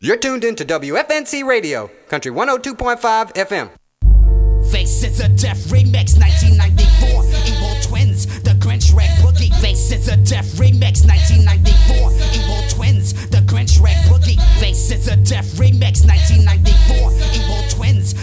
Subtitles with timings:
[0.00, 3.70] You're tuned into WFNC Radio, Country 102.5 FM.
[4.70, 7.24] Faces a Death Remix 1994.
[7.44, 9.52] Evil Twins, The Grinch Red Boogie.
[9.60, 12.12] Faces a Death Remix 1994.
[12.32, 14.38] Evil Twins, The Grinch Red Boogie.
[14.60, 17.10] Faces a Death Remix 1994.
[17.34, 18.14] Evil Twins,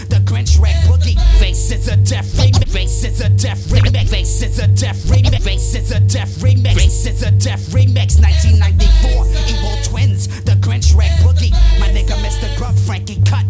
[1.72, 2.74] is a death remix.
[2.74, 4.12] Race is a death remix.
[4.12, 5.46] Race is a death remix.
[5.46, 6.76] Race is a death remix.
[6.76, 8.20] Race is a death remix.
[8.20, 11.50] 1994, Evil Twins, The Grinch, Red Boogie.
[11.80, 12.54] My nigga Mr.
[12.58, 13.46] Grub, Frankie Cut,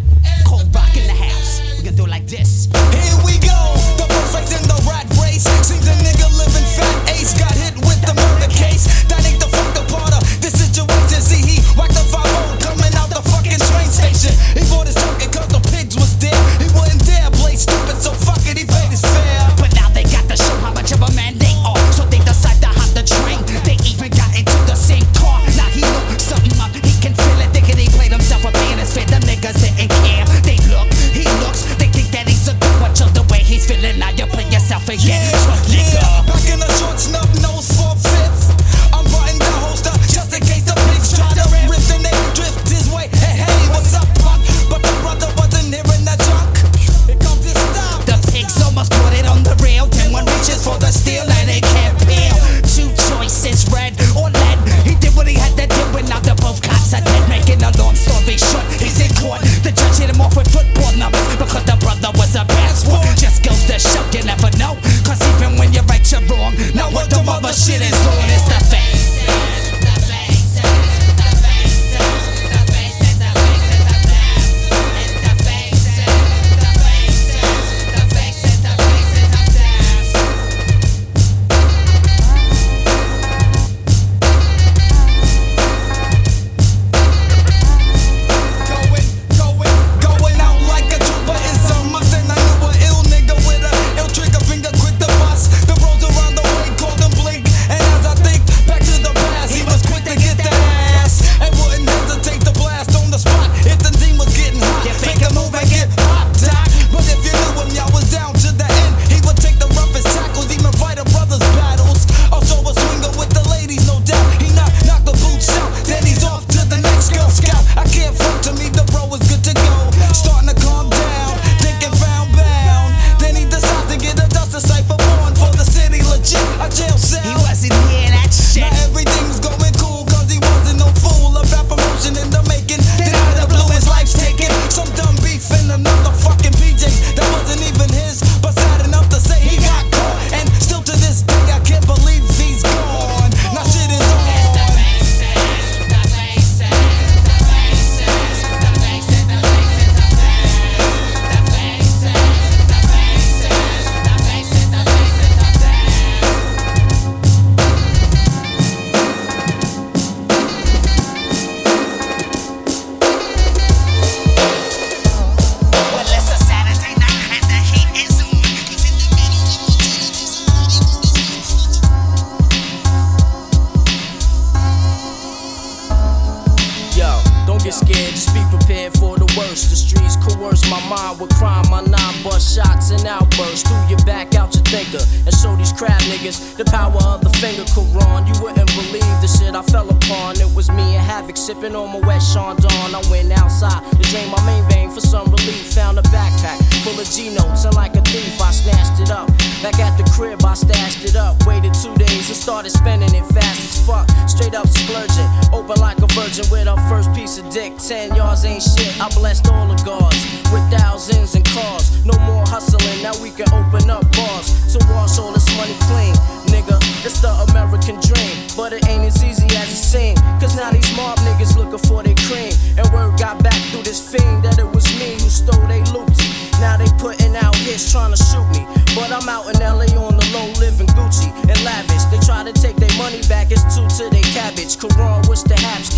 [0.46, 1.60] Cold Rock in the house.
[1.76, 2.66] We gonna do like this.
[2.94, 3.58] Here we go,
[3.98, 5.42] the perfect in the rat race.
[5.66, 9.01] See the nigga living fat ace got hit with the murder case.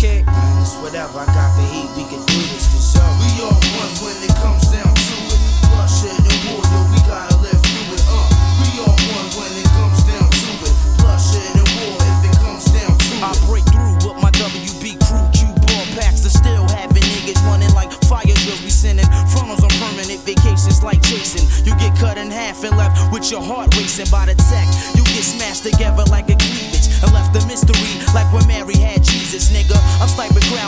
[0.05, 0.34] Yeah.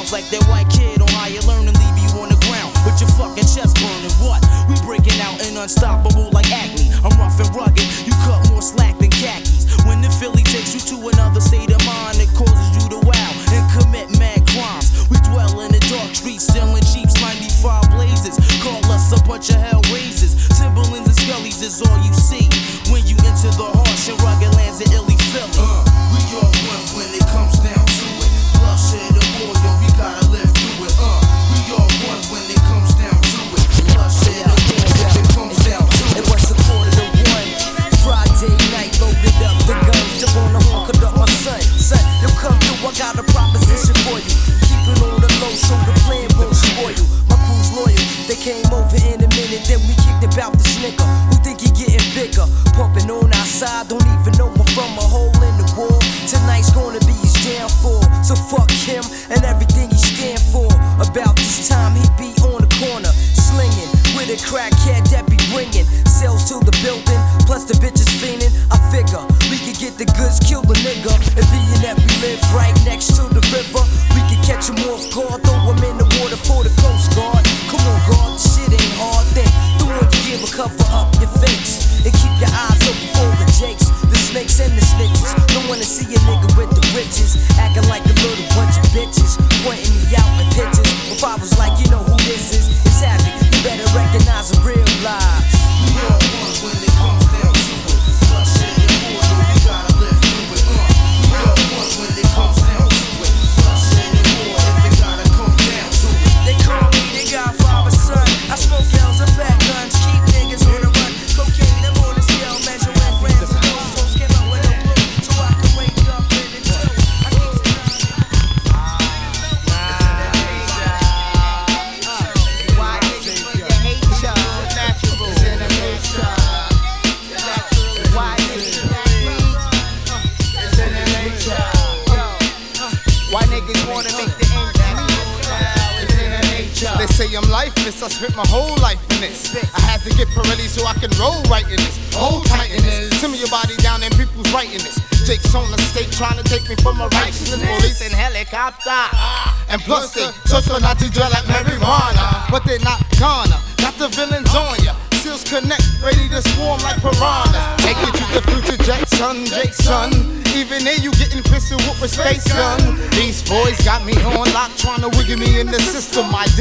[0.10, 0.77] Like that white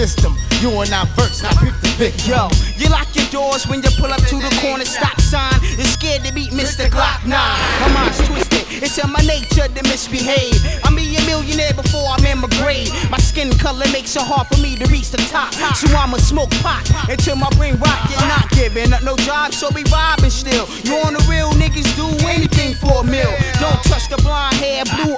[0.06, 0.38] system.
[0.62, 2.30] You and I verse, now pick the victim.
[2.30, 2.48] Yo,
[2.78, 6.22] you lock your doors when you pull up to the corner stop sign and scared
[6.24, 6.86] to beat Mr.
[6.86, 7.30] Glock 9.
[7.34, 10.62] My mind's twisted, it's in my nature to misbehave.
[10.84, 12.88] I'm be a millionaire before I'm in my grave.
[13.10, 15.52] My skin color makes it hard for me to reach the top.
[15.74, 18.00] So I'ma smoke pot until my brain rot.
[18.08, 20.66] You're not giving up no job, so we robbing still.
[20.86, 23.34] You on the real niggas do anything for a meal.
[23.58, 25.16] Don't trust the blonde hair, blue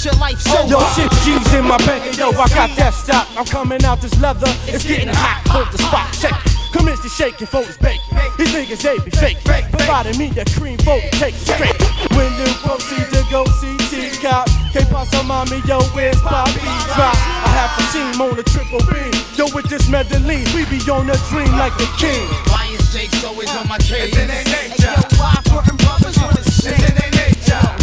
[0.00, 0.68] if your life sober.
[0.68, 3.28] Yo, shit, G's in my bank, yo, I got that stock.
[3.36, 5.42] I'm coming out this leather, it's getting hot.
[5.48, 6.52] Hold the spot, check it.
[6.72, 8.16] Commence to shaking, for is baking.
[8.38, 9.38] These niggas, they be fake.
[9.44, 11.74] Providing me that cream fold to take straight.
[12.14, 16.62] When you proceed to go see T-Cop, K-Pasa mommy, yo, where's Bobby
[16.94, 17.16] Drop?
[17.42, 19.10] I have to team on the triple beam.
[19.34, 22.30] Yo, with this medley, we be on a dream like the king.
[22.48, 24.14] Why is Jake's always on my case?
[24.14, 26.78] Hey, yo, why putting brothers on the scene?
[26.78, 27.79] Why they wanna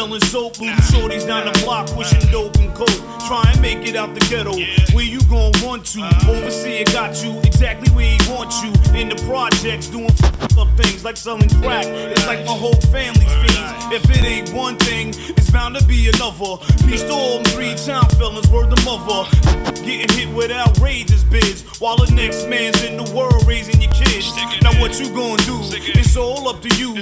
[0.00, 0.58] selling soap.
[0.58, 2.88] Little shorties down the block pushing dope and coke.
[3.28, 4.56] Try and make it out the ghetto.
[4.94, 6.00] Where you gon' run to?
[6.26, 8.70] Overseer got you exactly where he want you.
[8.98, 10.10] In the projects doing
[10.56, 11.86] up things like selling crack.
[11.86, 13.70] It's like my whole family's fiends.
[13.92, 16.56] If it ain't one thing, it's bound to be another.
[16.86, 19.28] Peace to all three town fellas, word the mother.
[19.84, 23.39] Getting hit with outrageous bids while the next man's in the world
[24.80, 25.60] what you gonna do.
[26.00, 26.94] It's all up to you.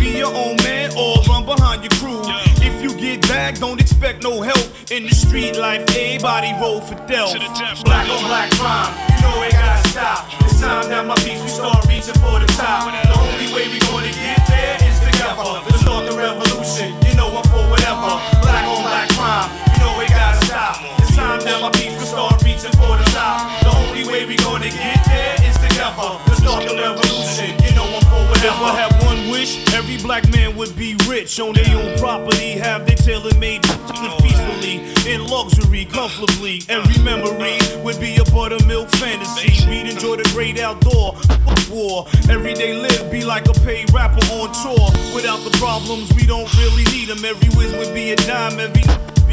[0.00, 2.24] Be your own man or run behind your crew.
[2.64, 4.64] If you get bagged, don't expect no help.
[4.90, 7.28] In the street life, everybody roll for Dell.
[7.84, 10.24] Black on black crime, you know it gotta stop.
[10.40, 12.88] It's time that my peace, we start reaching for the top.
[12.88, 15.60] The only way we gonna get there is together.
[15.68, 18.16] Let's start the revolution, you know I'm for whatever.
[18.40, 20.80] Black on black crime, you know it gotta stop.
[21.04, 23.44] It's time that my peace, we start reaching for the top.
[23.60, 26.25] The only way we gonna get there is together.
[28.66, 32.84] I had one wish, every black man would be rich, own their own property, have
[32.84, 36.62] their tailor-made peacefully, in luxury, comfortably.
[36.68, 39.68] Every memory would be a buttermilk fantasy.
[39.68, 41.14] We'd enjoy the great outdoor.
[41.70, 42.06] War.
[42.28, 44.90] Everyday live be like a paid rapper on tour.
[45.14, 47.24] Without the problems, we don't really need them.
[47.24, 48.82] Every whiz would be a dime, every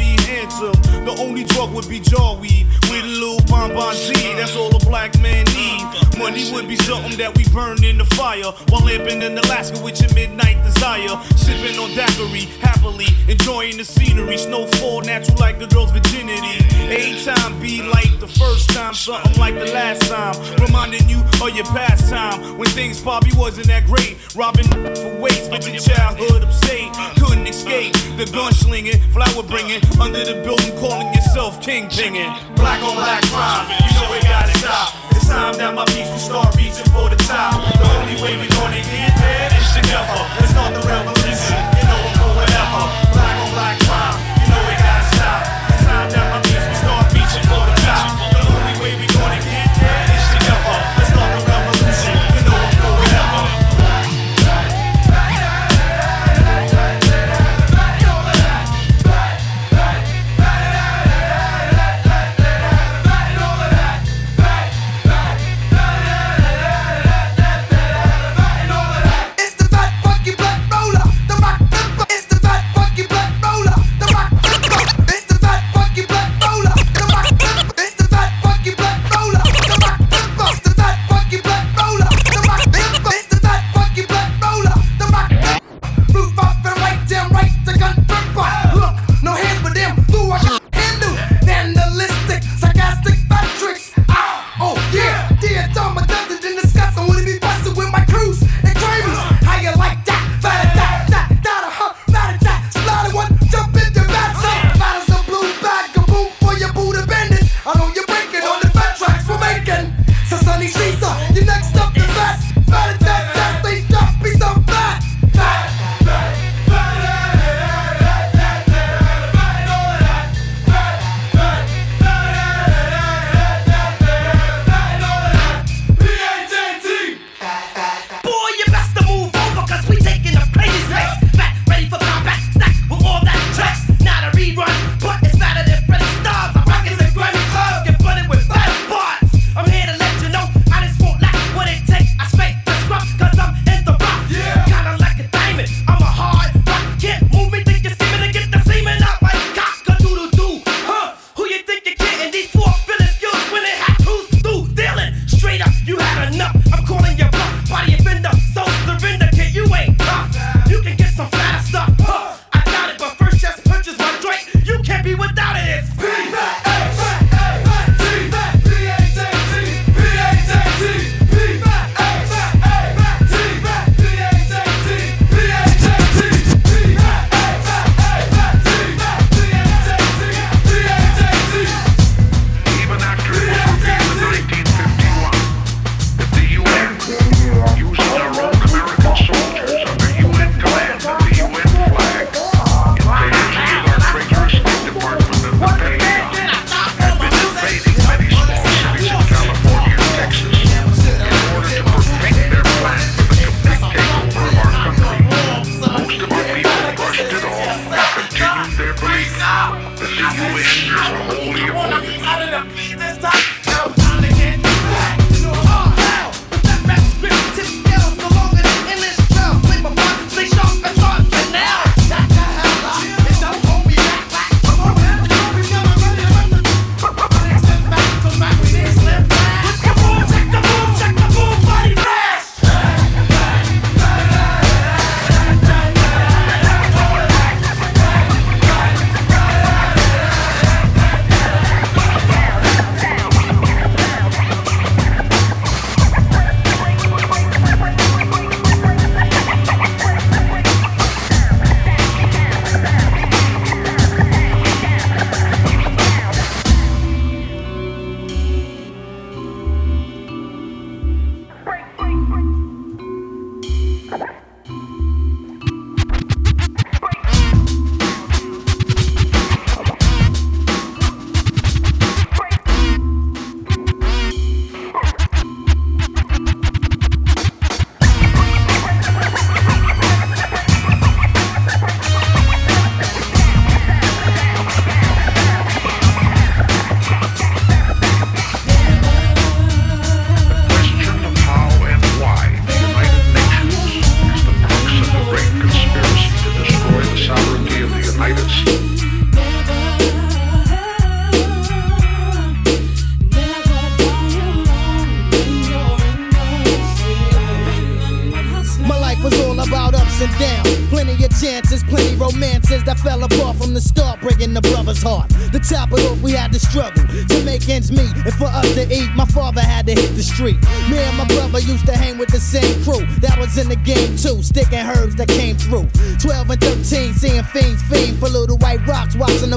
[0.04, 0.76] be handsome.
[1.04, 4.12] The only drug would be jaw weed with a little bonbon Z.
[4.36, 5.82] That's all a black man need.
[6.18, 10.00] Money would be something that we burn in the fire while living in Alaska with
[10.00, 11.14] your midnight desire.
[11.36, 14.38] Sipping on daiquiri, happily enjoying the scenery.
[14.38, 16.56] Snowfall, natural like the girl's virginity.
[16.88, 20.34] A time be like the first time, something like the last time.
[20.60, 24.18] Reminding you of your past time when things probably wasn't that great.
[24.36, 26.92] Robbing for weights, but your childhood upstate.
[27.18, 29.80] Couldn't escape the gun slinging, flower bringing.
[30.00, 32.30] Under the building, calling yourself king pinging.
[32.56, 34.94] Black on black crime, you know it gotta stop.
[35.12, 37.62] It's time that my beats will start reaching for the top.
[37.78, 40.20] The only way we're gonna get there is together.
[40.40, 41.73] Let's start the revolution,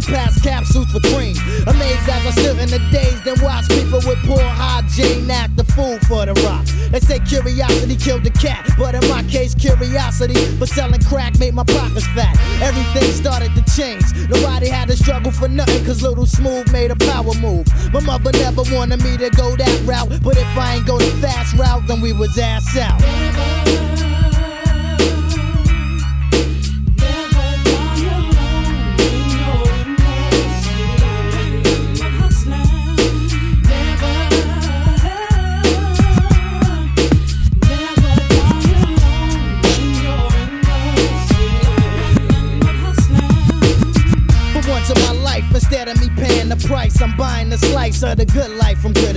[0.02, 1.36] them pass capsules for cream.
[1.68, 5.64] Amazed as I stood in the days, then watch people with poor hygiene act the
[5.64, 6.66] fool for the rock.
[6.92, 11.54] They say curiosity killed the cat, but in my case, curiosity for selling crack made
[11.54, 12.36] my pockets fat.
[12.62, 14.04] Everything started to change.
[14.30, 17.66] Nobody had to struggle for nothing, cause Little Smooth made a power move.
[17.94, 21.12] My mother never wanted me to go that route, but if I ain't go the
[21.22, 23.67] fast route, then we was ass out.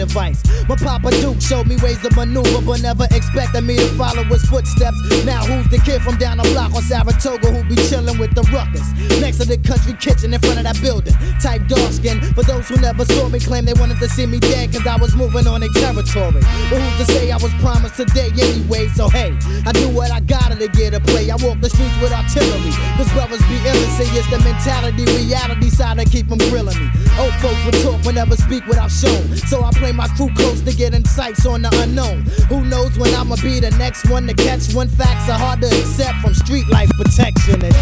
[0.01, 0.43] Advice.
[0.69, 4.45] My Papa Duke showed me ways to maneuver, but never expected me to follow his
[4.45, 4.97] footsteps.
[5.25, 8.43] Now, who's the kid from down the block on Saratoga who be chilling with the
[8.53, 8.87] ruckus?
[9.21, 11.15] Next to the country kitchen in front of that building.
[11.41, 12.21] Type dark skin.
[12.35, 14.97] For those who never saw me, claim they wanted to see me dead, cause I
[14.97, 16.43] was moving on their territory.
[16.71, 18.89] But who's to say I was promised today anyway?
[18.89, 21.31] So hey, I do what I gotta to get a play.
[21.31, 22.73] I walk the streets with artillery.
[22.97, 26.79] Cause brothers be ill and say it's the mentality, reality side that keep them grilling
[26.79, 26.89] me.
[27.19, 29.37] Old folks would talk but never speak without shown.
[29.37, 32.23] So I play my crew close to get insights on the unknown.
[32.49, 34.89] Who knows when I'ma be the next one to catch one?
[34.89, 37.65] Facts are hard to accept from street life protection.
[37.65, 37.77] It's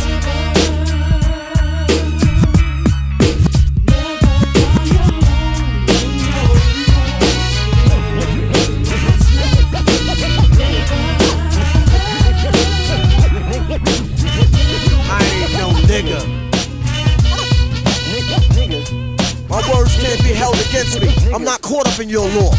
[15.10, 16.37] I ain't no nigga.
[19.58, 21.08] My words can't be held against me.
[21.34, 22.52] I'm not caught up in your law.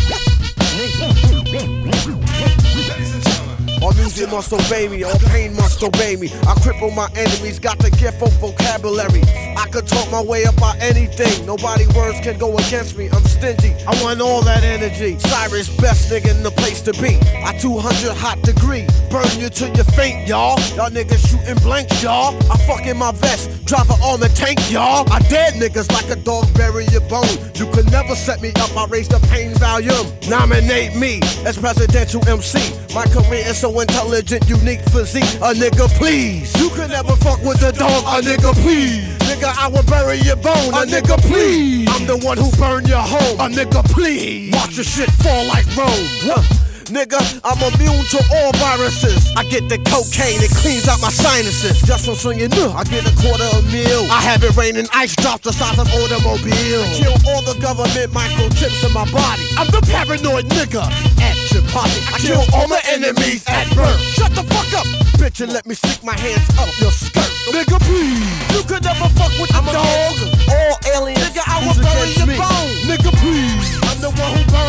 [3.81, 6.27] All music must obey me, all pain must obey me.
[6.27, 9.21] I cripple my enemies, got the gift of vocabulary.
[9.55, 11.45] I could talk my way about anything.
[11.45, 13.09] Nobody words can go against me.
[13.09, 13.73] I'm stingy.
[13.87, 15.17] I want all that energy.
[15.19, 17.19] Cyrus, best nigga in the place to be.
[17.43, 18.85] I 200 hot degree.
[19.09, 20.59] Burn you till you faint, y'all.
[20.75, 22.35] Y'all niggas shooting blanks, y'all.
[22.51, 25.07] I fuck in my vest, drive an armored tank, y'all.
[25.11, 27.37] I dead niggas like a dog bury your bone.
[27.55, 28.75] You could never set me up.
[28.75, 30.07] I raise the pain volume.
[30.27, 32.59] Nominate me as presidential MC.
[32.93, 35.23] My career is so intelligent, unique physique.
[35.41, 36.53] A nigga, please.
[36.61, 38.03] You could never fuck with the dog.
[38.05, 39.05] A nigga, please.
[39.29, 40.73] Nigga, I will bury your bone.
[40.73, 41.87] A nigga, please.
[41.91, 43.39] I'm the one who burned your home.
[43.39, 44.53] A nigga, please.
[44.53, 45.89] Watch your shit fall like Rome.
[46.25, 46.58] Huh.
[46.89, 49.29] Nigga, I'm immune to all viruses.
[49.37, 51.85] I get the cocaine, it cleans out my sinuses.
[51.85, 54.09] Just from swinging, uh, I get a quarter a meal.
[54.09, 56.49] I have it raining ice drops the size of automobiles.
[56.49, 59.45] I kill all the government microchips in my body.
[59.53, 60.81] I'm the paranoid nigga
[61.21, 62.01] at your party.
[62.09, 64.01] I kill all my enemies at birth.
[64.17, 64.89] Shut the fuck up,
[65.21, 67.29] bitch, and let me stick my hands up your skirt.
[67.53, 68.25] Nigga, please.
[68.49, 70.17] You could never fuck with the dog.
[70.49, 71.21] All aliens.
[71.21, 72.73] Nigga, I will bury your bone.
[72.89, 73.77] Nigga, please.
[73.85, 74.68] I'm the one who burned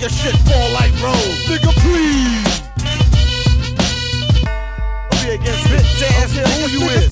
[0.00, 1.14] make your shit fall like Rome.
[1.46, 2.62] Nigga, please.
[5.10, 7.10] I'll be against bitch ass okay, who you is?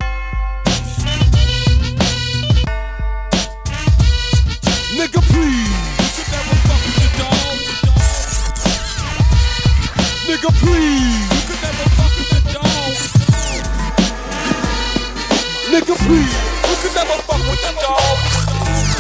[4.96, 5.78] Nigga, please.
[10.26, 11.28] Nigga, please.
[15.68, 16.36] Nigga, please.
[16.68, 18.97] You could never fuck with the dog.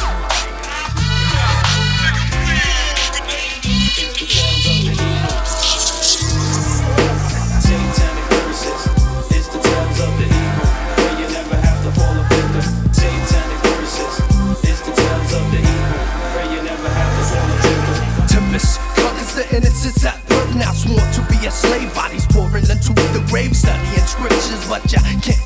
[21.50, 21.92] Slave.
[21.94, 23.56] Bodies pouring into the grave.
[23.56, 25.37] Studying scriptures, but ya can't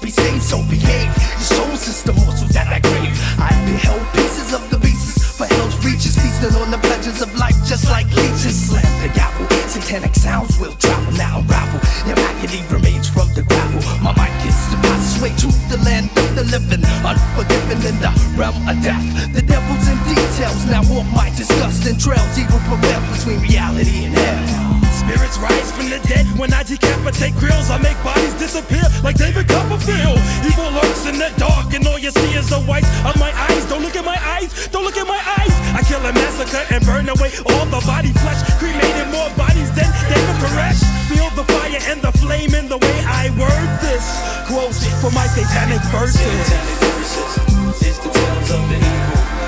[27.92, 30.18] make bodies disappear like David Copperfield.
[30.46, 33.64] Evil lurks in the dark, and all you see is the whites of my eyes.
[33.68, 35.55] Don't look at my eyes, don't look at my eyes.
[35.76, 39.90] I kill and massacre and burn away all the body flesh, cremated more bodies than
[40.09, 40.83] David Koresh.
[41.09, 44.05] Feel the fire and the flame in the way I word this.
[44.48, 46.18] Quotes for my satanic verses.
[46.18, 49.41] Satanic verses is the tales of the evil.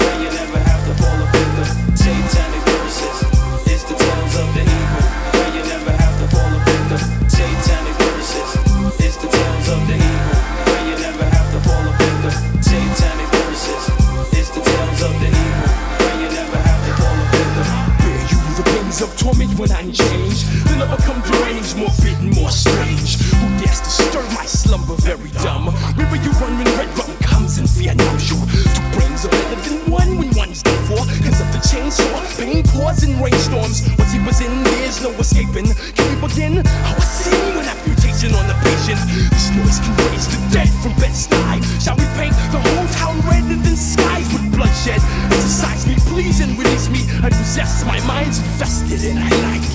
[19.25, 20.45] torment when I change.
[20.69, 23.17] Then I become deranged, more bitten, more strange.
[23.41, 24.97] Who dares to stir my slumber?
[25.01, 25.73] Very dumb.
[25.97, 28.37] River you run when red rum comes and fear numbs you.
[28.37, 31.01] Two brains are better than one when one's done for.
[31.25, 33.89] Cause of the chainsaw, pain, pours in rainstorms.
[33.97, 35.73] Once he was in, there's no escaping.
[35.97, 36.61] Can we begin?
[36.61, 37.57] I was seen.
[37.57, 39.01] when amputation on the patient.
[39.33, 41.65] This noise can raise the dead from bedside.
[47.55, 49.74] possessed, my mind's infested, and I like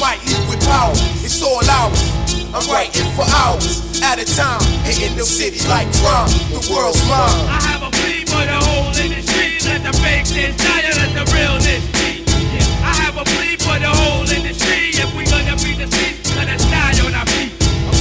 [0.00, 0.92] might leave with power.
[1.24, 2.00] It's all ours.
[2.52, 6.28] I'm writing for hours at a time, hitting the city like drum.
[6.52, 7.48] The world's mine.
[7.48, 9.58] I have a plea for the whole industry.
[9.64, 12.24] Let the fakeness die, let the realness be.
[12.82, 14.45] I have a plea for the whole industry.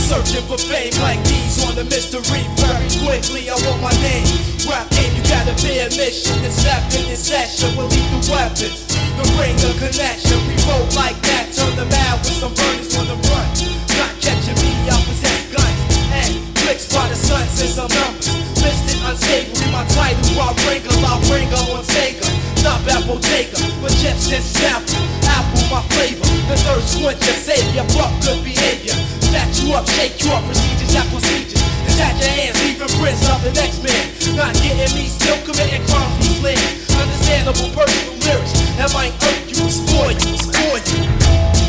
[0.06, 2.46] Searching for fame like these on the mystery.
[2.62, 4.30] Very quickly, I want my name.
[4.70, 6.38] Rap game, you gotta be a mission.
[6.46, 7.74] It's happening, it's action.
[7.74, 8.86] We'll leave the weapons.
[9.18, 10.38] The ring, the connection.
[10.46, 11.50] We roll like that.
[11.58, 13.50] Turn the mad with some burners on the run.
[13.98, 15.74] Not catching me, I possess guns.
[16.14, 18.30] And clicks by the sun since I'm numbers.
[18.62, 19.74] Listed unstable.
[19.74, 20.22] my title.
[20.38, 24.98] I wrangle, I wrangle on Sega stop Apple Jacob, but just this sample.
[25.30, 28.98] Apple my flavor, the third squint to save your Fuck good behavior.
[29.22, 31.62] Snatch you up, shake you up, procedures, apple procedures.
[31.86, 34.02] Detach your hands, leaving prints of the next man.
[34.34, 36.66] Not getting me, still committing crimes from slang.
[36.98, 41.02] Understandable personal lyrics that might hurt you, spoil you, spoil you,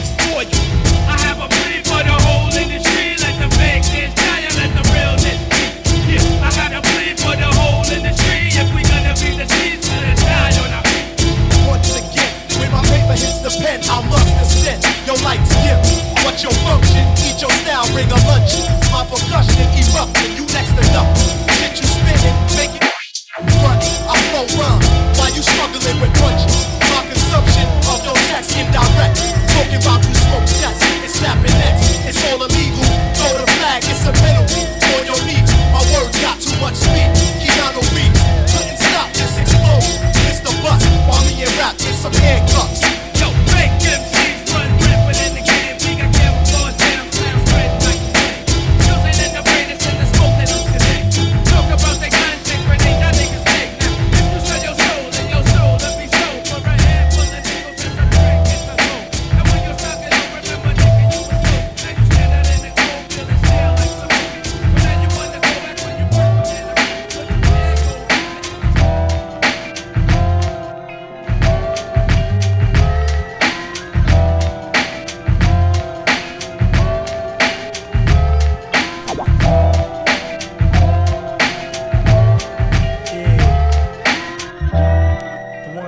[0.00, 0.85] spoil you.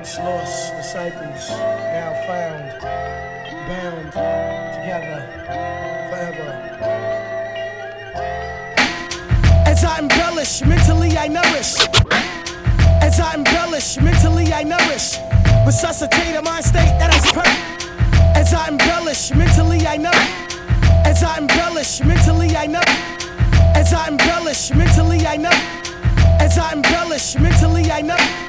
[0.08, 2.80] once lost disciples, now found,
[3.68, 4.12] bound
[4.80, 5.20] together
[6.08, 6.50] forever.
[9.66, 11.76] As I embellish, mentally I nourish.
[13.02, 15.18] As I embellish, mentally I nourish.
[15.66, 17.86] Resuscitate a mind state that is perfect.
[18.36, 20.30] As I embellish, mentally I nourish.
[21.04, 22.88] As I embellish, mentally I nourish.
[23.74, 25.92] As I embellish, mentally I nourish.
[26.40, 28.47] As I embellish, mentally I nourish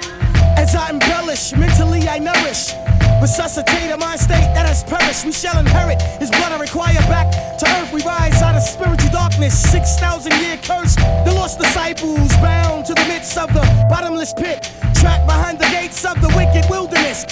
[0.69, 2.73] words I embellish, mentally I nourish.
[3.21, 5.25] Resuscitate a mind state that has perished.
[5.25, 7.93] We shall inherit his blood I require back to earth.
[7.93, 10.95] We rise out of spiritual darkness, 6,000 year curse.
[10.95, 16.05] The lost disciples bound to the midst of the bottomless pit, trapped behind the gates
[16.05, 17.25] of the wicked wilderness.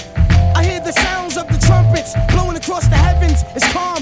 [0.56, 3.44] I hear the sounds of the trumpets blowing across the heavens.
[3.56, 3.97] It's calm.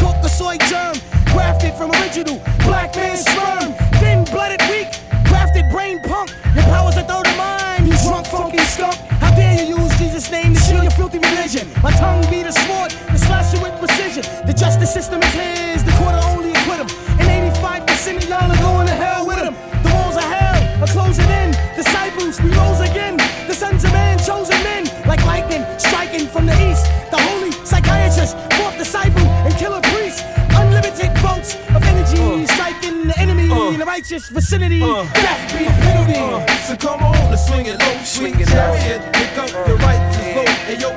[0.00, 0.94] Caucasoid germ,
[1.32, 3.72] grafted from original black man sperm.
[4.00, 4.88] Thin blooded, weak,
[5.28, 6.30] grafted brain punk.
[6.54, 8.96] Your power's are thrown to mine, you drunk, funky skunk.
[9.20, 11.68] How dare you use Jesus' name to shield your filthy religion?
[11.82, 14.24] My tongue be the sword, to slash you with precision.
[14.46, 15.45] The justice system is here.
[34.06, 34.82] righteous vicinity.
[34.82, 36.14] Uh, Death be a penalty.
[36.14, 39.02] Uh, so come on and swing it low, swing it chariot.
[39.12, 40.95] Pick up uh, your righteous load.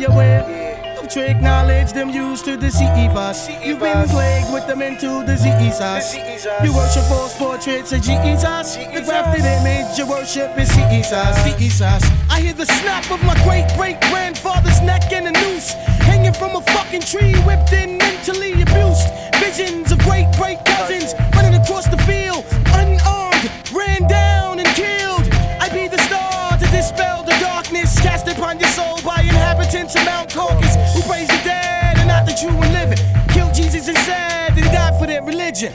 [0.00, 3.48] fully aware of trick knowledge them used to deceive us.
[3.64, 6.16] You've been plagued with the mental diseases.
[6.62, 8.76] You worship false portraits of Jesus.
[8.76, 11.58] The grafted image you worship is Jesus.
[11.58, 12.04] Jesus.
[12.30, 15.72] I hear the snap of my great great grandfather's neck in a noose,
[16.08, 19.08] hanging from a fucking tree, whipped in mentally abused.
[19.40, 21.14] Visions of great great cousins
[29.70, 30.74] Penitentiary Mount Caucus.
[30.94, 32.98] who praise the dead and not the true and living.
[33.28, 35.72] Killed Jesus and said that he died for their religion.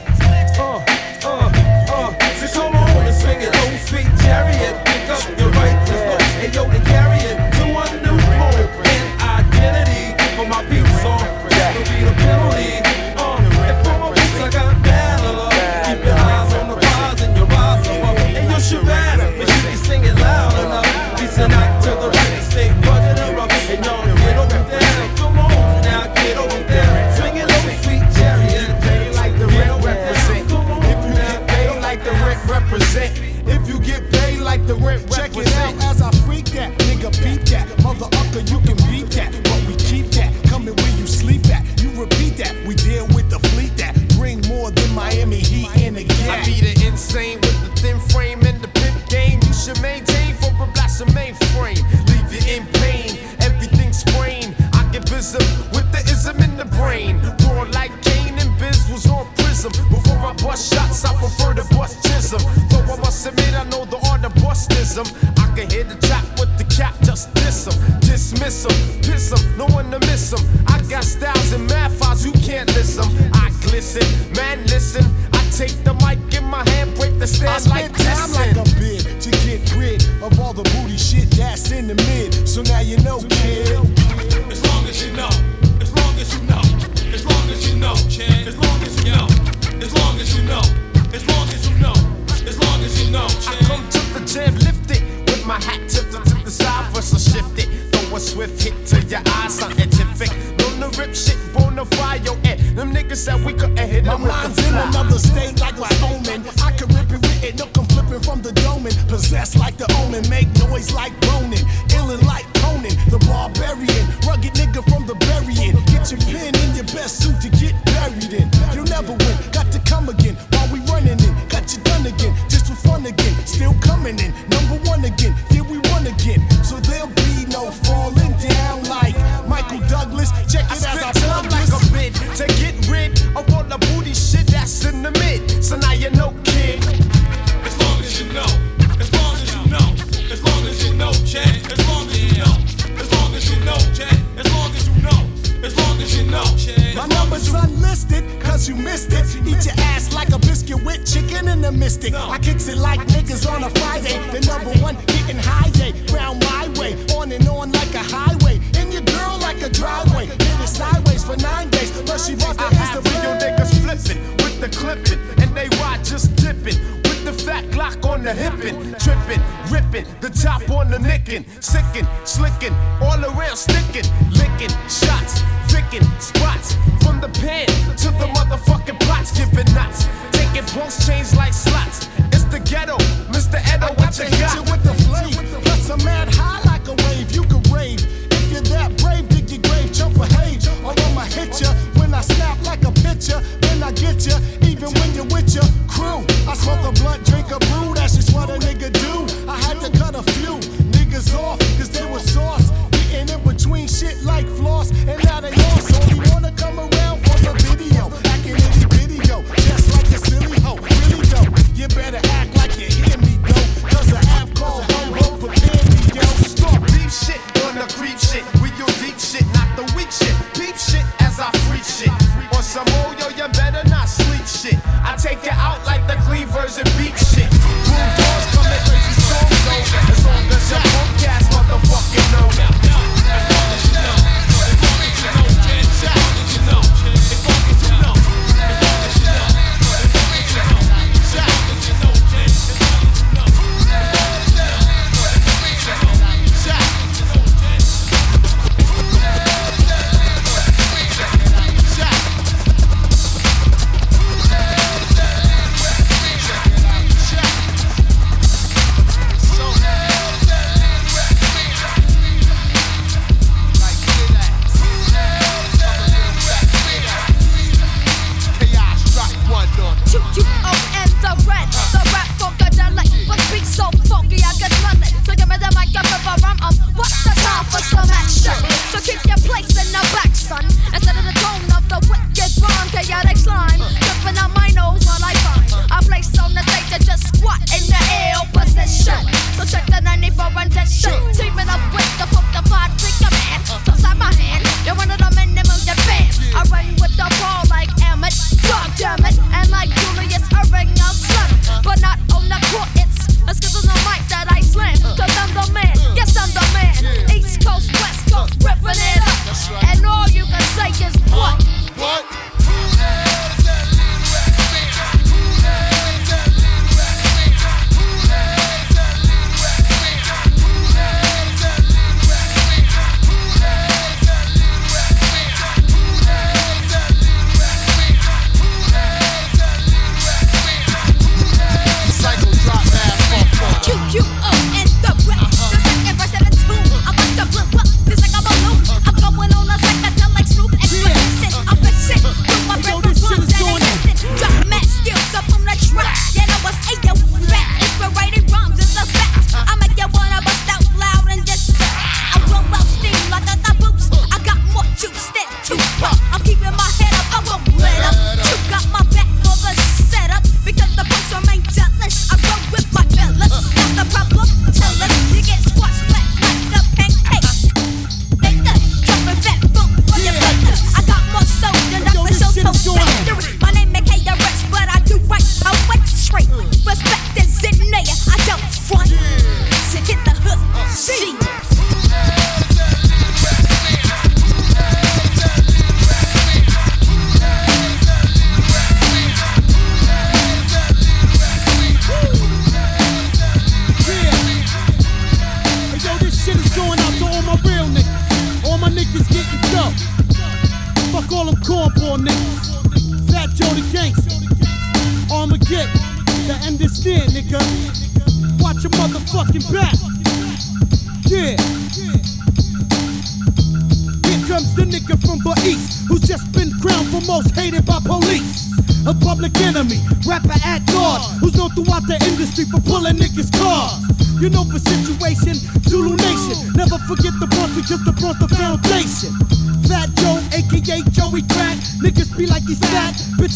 [0.60, 0.84] Uh,
[1.24, 1.48] uh,
[1.88, 2.36] uh.
[2.36, 4.76] So come on and swing it, old sweet chariot.
[4.84, 6.84] Pick up your right, cause no, hey, yo, the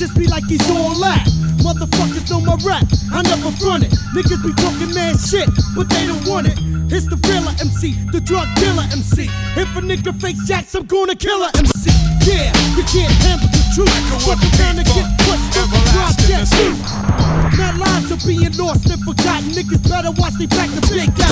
[0.01, 1.29] Just be like he's all that.
[1.61, 3.93] Motherfuckers know my rap, I never front it.
[4.17, 5.45] Niggas be talking mad shit,
[5.77, 6.57] but they don't want it.
[6.89, 9.29] It's the realer MC, the drug dealer MC.
[9.61, 11.93] If a nigga fakes jacks, I'm gonna kill a MC.
[12.25, 12.49] Yeah,
[12.81, 13.93] you can't handle the truth.
[14.25, 16.73] But the man to get pushed from the project too.
[17.61, 19.53] Not lies are being lost and forgotten.
[19.53, 21.30] Niggas better watch they back the big guy.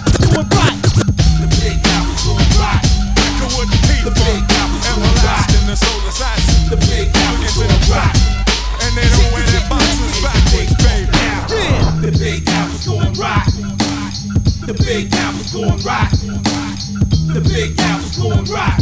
[15.88, 16.10] rock.
[17.32, 18.76] The big house going rock.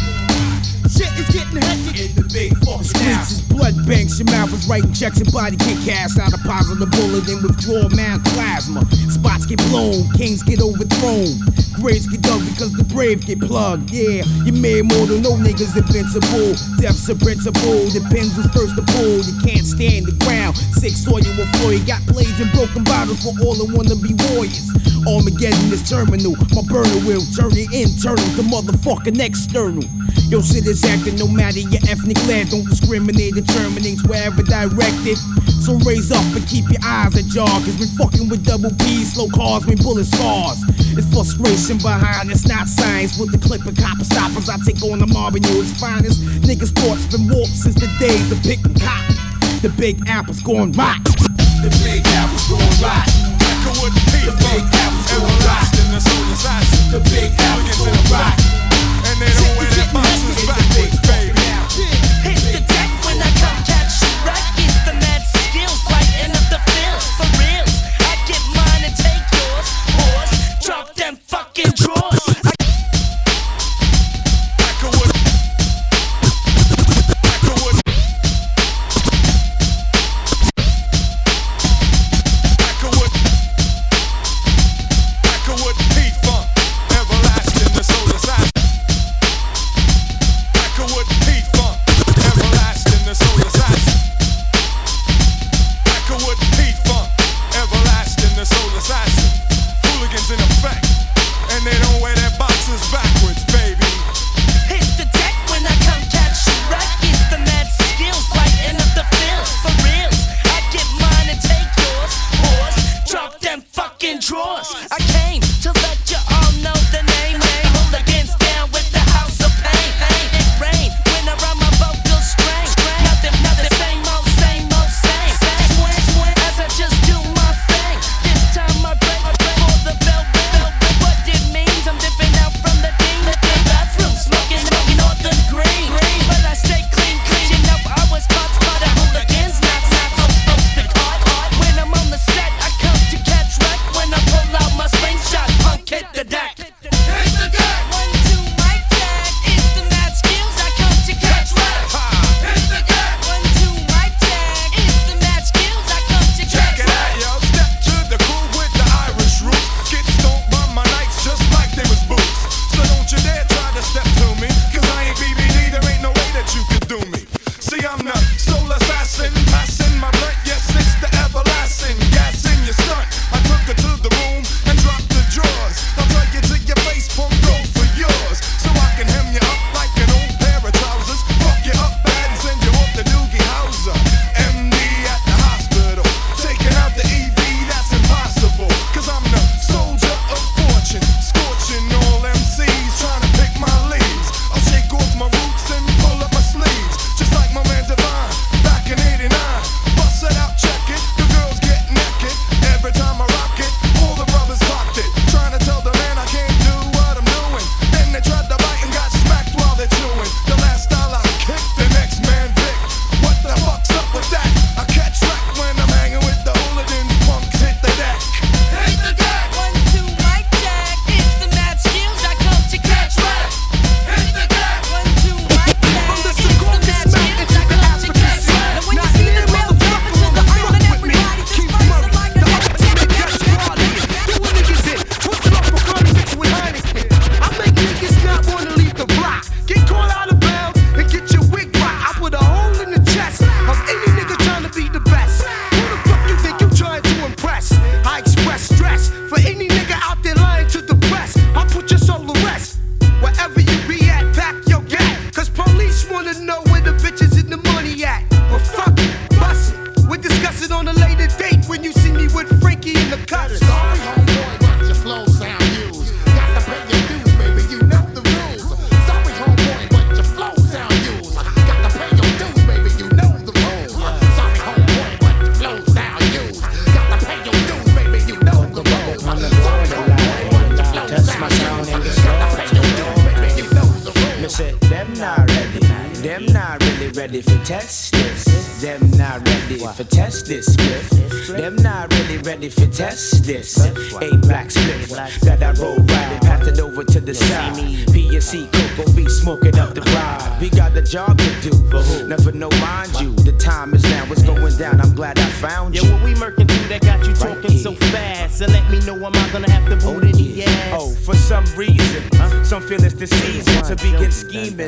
[0.90, 3.30] Shit is getting hectic in the big fucking house.
[3.30, 6.18] is blood banks, your mouth is writing checks and body get cast.
[6.18, 8.84] out deposit positive bullet and withdraw man plasma.
[9.08, 11.40] Spots get blown, kings get overthrown.
[11.80, 13.90] Graves get dug because the brave get plugged.
[13.90, 16.56] Yeah, you made more than no niggas invincible.
[16.80, 19.20] Death's a principle, depends who's first to pull.
[19.24, 20.56] You can't stand the ground.
[20.76, 21.70] Six soil will flow.
[21.70, 24.68] You got blades and broken bottles for all the wanna be warriors.
[25.06, 26.34] Armageddon is terminal.
[26.56, 29.84] My burner will turn it internal to motherfucking external.
[30.26, 33.46] Yo, shit is acting no matter your ethnic land, Don't discriminate and
[33.86, 35.16] meanings wherever directed.
[35.62, 39.28] So raise up and keep your eyes ajar, cause we fucking with double P's, slow
[39.30, 40.58] cars, we bullet scars.
[40.98, 43.18] It's frustration behind, it's not science.
[43.18, 46.22] With the clip of copper stoppers, I take on the mob and you its finest.
[46.42, 49.14] Niggas' thoughts been warped since the days of picking cotton.
[49.62, 51.02] The big apple's going rock.
[51.62, 53.06] The big apple's going rock.
[53.06, 55.66] The big apple's going rock.
[56.90, 58.34] The big apple's going rock.
[59.06, 61.35] And they don't wear their boxes.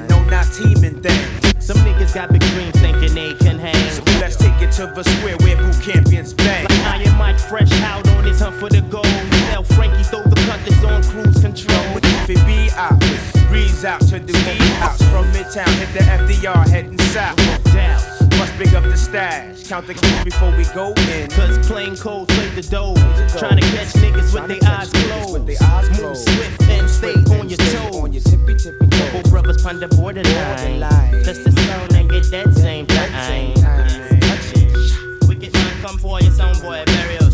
[0.06, 1.64] No, not teaming things.
[1.64, 3.90] Some niggas got big dreams thinking they can hang.
[3.90, 6.64] So let's take it to the square where boot champions bang.
[6.64, 9.06] Like Iron Mike fresh out on his hunt for the gold.
[9.50, 11.98] Tell Frankie throw the cutters on cruise control.
[12.02, 12.98] If it be out,
[13.48, 17.36] breeze out to the weed house from Midtown, hit the FDR heading south.
[17.36, 17.64] Must
[18.58, 21.30] pick up the stash, count the keys before we go in.
[21.30, 22.94] Cause plain cold play the dough.
[23.38, 26.02] Trying to catch niggas with their eyes closed.
[26.02, 27.96] Move swift and stay on your toes.
[27.96, 30.80] On your tippy tippy Couple brothers pon the borderline.
[31.22, 33.54] Touch the zone and get that same time.
[35.28, 37.27] Wicked man come for your sound boy, very